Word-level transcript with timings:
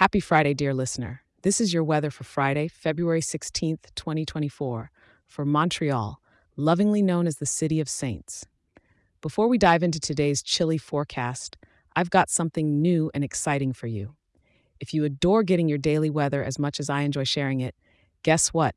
Happy 0.00 0.18
Friday, 0.18 0.54
dear 0.54 0.72
listener. 0.72 1.20
This 1.42 1.60
is 1.60 1.74
your 1.74 1.84
weather 1.84 2.10
for 2.10 2.24
Friday, 2.24 2.68
February 2.68 3.20
16th, 3.20 3.94
2024, 3.94 4.90
for 5.26 5.44
Montreal, 5.44 6.22
lovingly 6.56 7.02
known 7.02 7.26
as 7.26 7.36
the 7.36 7.44
City 7.44 7.80
of 7.80 7.88
Saints. 7.90 8.46
Before 9.20 9.46
we 9.46 9.58
dive 9.58 9.82
into 9.82 10.00
today's 10.00 10.42
chilly 10.42 10.78
forecast, 10.78 11.58
I've 11.94 12.08
got 12.08 12.30
something 12.30 12.80
new 12.80 13.10
and 13.12 13.22
exciting 13.22 13.74
for 13.74 13.88
you. 13.88 14.14
If 14.80 14.94
you 14.94 15.04
adore 15.04 15.42
getting 15.42 15.68
your 15.68 15.76
daily 15.76 16.08
weather 16.08 16.42
as 16.42 16.58
much 16.58 16.80
as 16.80 16.88
I 16.88 17.02
enjoy 17.02 17.24
sharing 17.24 17.60
it, 17.60 17.74
guess 18.22 18.54
what? 18.54 18.74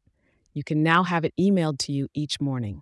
You 0.52 0.66
can 0.66 0.84
now 0.84 1.04
have 1.04 1.24
it 1.24 1.34
emailed 1.40 1.78
to 1.86 1.94
you 1.94 2.10
each 2.14 2.42
morning. 2.42 2.82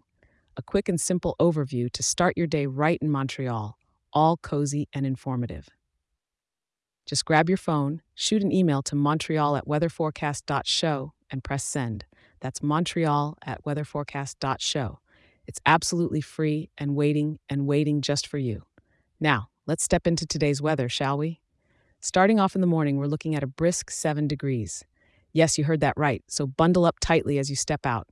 A 0.58 0.64
quick 0.64 0.89
and 0.89 1.00
simple 1.00 1.36
overview 1.39 1.92
to 1.92 2.02
start 2.02 2.36
your 2.36 2.48
day 2.48 2.66
right 2.66 2.98
in 3.04 3.12
Montreal, 3.12 3.78
all 4.14 4.38
cozy 4.38 4.89
and 4.94 5.05
informative. 5.05 5.70
Just 7.12 7.25
grab 7.25 7.50
your 7.50 7.57
phone, 7.57 8.02
shoot 8.16 8.41
an 8.41 8.54
email 8.54 8.82
to 8.84 8.96
montreal 8.96 9.57
at 9.57 9.68
weatherforecast.show, 9.68 11.12
and 11.30 11.44
press 11.44 11.66
send. 11.66 12.05
That's 12.40 12.63
montreal 12.63 13.38
at 13.45 13.66
weatherforecast.show. 13.66 14.99
It's 15.45 15.59
absolutely 15.66 16.21
free 16.21 16.70
and 16.77 16.95
waiting 16.95 17.38
and 17.49 17.68
waiting 17.68 17.99
just 17.99 18.26
for 18.27 18.38
you. 18.38 18.63
Now, 19.20 19.49
let's 19.68 19.84
step 19.84 20.08
into 20.08 20.26
today's 20.26 20.62
weather, 20.62 20.88
shall 20.88 21.18
we? 21.18 21.41
Starting 21.99 22.40
off 22.40 22.55
in 22.55 22.62
the 22.62 22.66
morning, 22.66 22.95
we're 22.95 23.08
looking 23.08 23.35
at 23.35 23.43
a 23.43 23.48
brisk 23.48 23.91
7 23.91 24.26
degrees. 24.26 24.85
Yes, 25.34 25.57
you 25.57 25.66
heard 25.66 25.82
that 25.82 25.98
right, 25.98 26.23
so 26.30 26.48
bundle 26.48 26.85
up 26.85 26.96
tightly 27.02 27.38
as 27.38 27.49
you 27.49 27.57
step 27.57 27.85
out. 27.85 28.07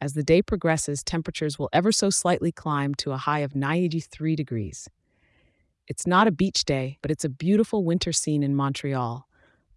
As 0.00 0.14
the 0.14 0.24
day 0.24 0.42
progresses, 0.42 1.04
temperatures 1.04 1.60
will 1.60 1.68
ever 1.72 1.92
so 1.92 2.10
slightly 2.10 2.50
climb 2.50 2.96
to 2.96 3.12
a 3.12 3.18
high 3.18 3.38
of 3.38 3.54
93 3.54 4.34
degrees. 4.34 4.88
It's 5.92 6.06
not 6.06 6.26
a 6.26 6.32
beach 6.32 6.64
day, 6.64 6.96
but 7.02 7.10
it's 7.10 7.26
a 7.26 7.28
beautiful 7.28 7.84
winter 7.84 8.12
scene 8.12 8.42
in 8.42 8.56
Montreal, 8.56 9.28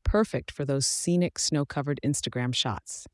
perfect 0.06 0.50
for 0.50 0.64
those 0.64 0.88
scenic 0.88 1.38
snow 1.38 1.66
covered 1.66 2.00
Instagram 2.06 2.56
shots. 2.56 3.06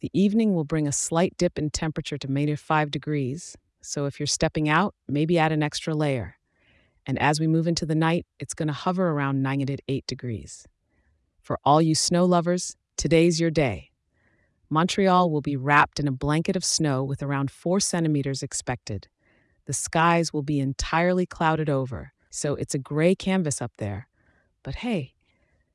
The 0.00 0.08
evening 0.14 0.54
will 0.54 0.64
bring 0.64 0.88
a 0.88 0.92
slight 0.92 1.36
dip 1.36 1.58
in 1.58 1.68
temperature 1.68 2.16
to 2.16 2.30
maybe 2.30 2.56
5 2.56 2.90
degrees, 2.90 3.54
so 3.82 4.06
if 4.06 4.18
you're 4.18 4.26
stepping 4.26 4.66
out, 4.66 4.94
maybe 5.06 5.38
add 5.38 5.52
an 5.52 5.62
extra 5.62 5.94
layer. 5.94 6.38
And 7.04 7.18
as 7.18 7.38
we 7.38 7.46
move 7.46 7.66
into 7.66 7.84
the 7.84 7.94
night, 7.94 8.24
it's 8.38 8.54
going 8.54 8.68
to 8.68 8.72
hover 8.72 9.10
around 9.10 9.42
98 9.42 10.06
degrees. 10.06 10.66
For 11.42 11.58
all 11.66 11.82
you 11.82 11.94
snow 11.94 12.24
lovers, 12.24 12.76
today's 12.96 13.40
your 13.40 13.50
day. 13.50 13.90
Montreal 14.70 15.30
will 15.30 15.42
be 15.42 15.56
wrapped 15.56 16.00
in 16.00 16.08
a 16.08 16.12
blanket 16.12 16.56
of 16.56 16.64
snow 16.64 17.04
with 17.04 17.22
around 17.22 17.50
4 17.50 17.78
centimeters 17.78 18.42
expected. 18.42 19.08
The 19.66 19.74
skies 19.74 20.32
will 20.32 20.42
be 20.42 20.60
entirely 20.60 21.26
clouded 21.26 21.68
over, 21.68 22.14
so 22.34 22.54
it's 22.54 22.74
a 22.74 22.78
gray 22.78 23.14
canvas 23.14 23.60
up 23.60 23.72
there. 23.76 24.08
But 24.62 24.76
hey, 24.76 25.12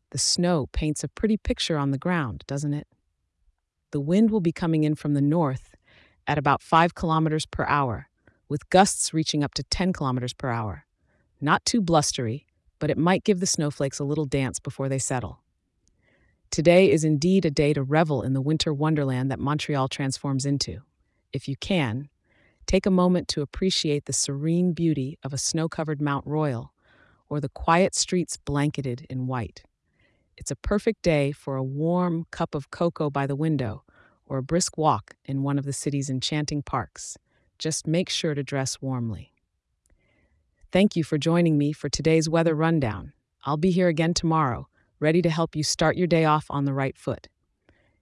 the 0.10 0.18
snow 0.18 0.66
paints 0.72 1.04
a 1.04 1.08
pretty 1.08 1.38
picture 1.38 1.78
on 1.78 1.92
the 1.92 2.00
ground, 2.00 2.44
doesn't 2.48 2.74
it? 2.74 2.88
The 3.92 4.00
wind 4.00 4.32
will 4.32 4.42
be 4.42 4.52
coming 4.52 4.84
in 4.84 4.96
from 4.96 5.14
the 5.14 5.22
north 5.22 5.76
at 6.26 6.40
about 6.40 6.64
5 6.64 6.96
kilometers 6.96 7.46
per 7.46 7.64
hour, 7.66 8.10
with 8.50 8.70
gusts 8.72 9.14
reaching 9.14 9.44
up 9.44 9.54
to 9.54 9.64
10 9.64 9.94
kilometers 9.94 10.34
per 10.34 10.50
hour. 10.50 10.86
Not 11.40 11.64
too 11.64 11.80
blustery, 11.80 12.48
but 12.80 12.90
it 12.90 12.98
might 12.98 13.24
give 13.24 13.40
the 13.40 13.46
snowflakes 13.46 14.00
a 14.00 14.04
little 14.04 14.26
dance 14.26 14.60
before 14.60 14.90
they 14.90 15.00
settle. 15.00 15.44
Today 16.50 16.90
is 16.90 17.04
indeed 17.04 17.46
a 17.46 17.52
day 17.52 17.72
to 17.74 17.84
revel 17.84 18.24
in 18.24 18.34
the 18.34 18.42
winter 18.42 18.74
wonderland 18.74 19.30
that 19.30 19.40
Montreal 19.40 19.90
transforms 19.90 20.46
into. 20.46 20.82
If 21.32 21.48
you 21.48 21.56
can, 21.56 22.10
take 22.68 22.86
a 22.86 22.92
moment 22.92 23.28
to 23.30 23.42
appreciate 23.42 24.06
the 24.06 24.14
serene 24.14 24.74
beauty 24.74 25.18
of 25.24 25.34
a 25.34 25.38
snow 25.38 25.68
covered 25.70 26.02
Mount 26.02 26.28
Royal 26.28 26.74
or 27.30 27.40
the 27.40 27.50
quiet 27.50 27.96
streets 27.96 28.38
blanketed 28.38 29.06
in 29.10 29.26
white. 29.26 29.64
It's 30.38 30.52
a 30.52 30.56
perfect 30.56 31.02
day 31.02 31.32
for 31.32 31.56
a 31.56 31.64
warm 31.64 32.26
cup 32.30 32.54
of 32.54 32.70
cocoa 32.70 33.10
by 33.10 33.26
the 33.26 33.36
window 33.36 33.84
or 34.26 34.38
a 34.38 34.44
brisk 34.44 34.78
walk 34.78 35.16
in 35.26 35.44
one 35.44 35.58
of 35.58 35.66
the 35.66 35.74
city's 35.74 36.10
enchanting 36.10 36.62
parks. 36.62 37.18
Just 37.58 37.88
make 37.88 38.10
sure 38.10 38.36
to 38.36 38.44
dress 38.44 38.82
warmly. 38.82 39.34
Thank 40.72 40.96
you 40.96 41.04
for 41.04 41.18
joining 41.18 41.58
me 41.58 41.72
for 41.72 41.90
today's 41.90 42.30
weather 42.30 42.54
rundown. 42.54 43.14
I'll 43.46 43.58
be 43.58 43.72
here 43.72 43.88
again 43.88 44.14
tomorrow, 44.14 44.68
ready 45.00 45.22
to 45.22 45.30
help 45.30 45.56
you 45.56 45.64
start 45.64 45.96
your 45.96 46.08
day 46.08 46.26
off 46.26 46.46
on 46.50 46.66
the 46.66 46.74
right 46.74 46.98
foot. 46.98 47.30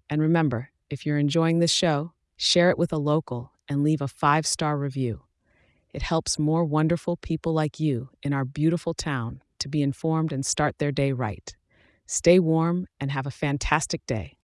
And 0.10 0.22
remember, 0.22 0.72
if 0.90 1.06
you're 1.06 1.20
enjoying 1.20 1.60
this 1.60 1.72
show, 1.72 2.14
share 2.36 2.72
it 2.72 2.78
with 2.78 2.92
a 2.92 2.98
local 2.98 3.52
and 3.70 3.84
leave 3.84 4.02
a 4.02 4.08
five 4.08 4.46
star 4.46 4.78
review. 4.78 5.22
It 5.94 6.02
helps 6.02 6.40
more 6.40 6.66
wonderful 6.66 7.18
people 7.18 7.54
like 7.54 7.80
you 7.80 8.10
in 8.24 8.34
our 8.34 8.44
beautiful 8.46 8.94
town 8.94 9.42
to 9.60 9.70
be 9.70 9.82
informed 9.82 10.34
and 10.34 10.46
start 10.46 10.78
their 10.78 10.92
day 10.92 11.12
right. 11.12 11.56
Stay 12.06 12.40
warm 12.40 12.88
and 13.00 13.12
have 13.12 13.26
a 13.26 13.32
fantastic 13.32 14.06
day. 14.06 14.34